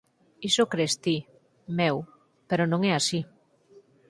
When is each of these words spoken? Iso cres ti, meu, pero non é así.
Iso 0.49 0.63
cres 0.71 0.93
ti, 1.03 1.17
meu, 1.79 1.95
pero 2.49 2.63
non 2.71 2.81
é 2.89 2.91
así. 2.95 3.19